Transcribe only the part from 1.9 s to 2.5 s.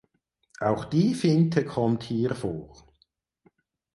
hier